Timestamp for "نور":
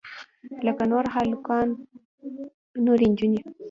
0.91-1.05